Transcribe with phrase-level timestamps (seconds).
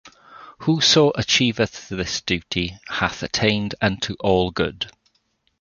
[0.61, 4.89] Whoso achieveth this duty hath attained unto all good...